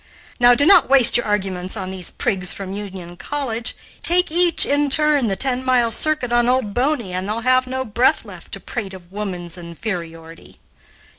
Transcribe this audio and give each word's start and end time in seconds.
Now 0.39 0.55
do 0.55 0.65
not 0.65 0.89
waste 0.89 1.15
your 1.15 1.27
arguments 1.27 1.77
on 1.77 1.91
these 1.91 2.09
prigs 2.09 2.51
from 2.51 2.73
Union 2.73 3.15
College. 3.17 3.75
Take 4.01 4.31
each, 4.31 4.65
in 4.65 4.89
turn, 4.89 5.27
the 5.27 5.35
ten 5.35 5.63
miles' 5.63 5.95
circuit 5.95 6.31
on 6.31 6.49
'Old 6.49 6.73
Boney' 6.73 7.13
and 7.13 7.29
they'll 7.29 7.41
have 7.41 7.67
no 7.67 7.85
breath 7.85 8.25
left 8.25 8.51
to 8.53 8.59
prate 8.59 8.95
of 8.95 9.11
woman's 9.11 9.59
inferiority. 9.59 10.57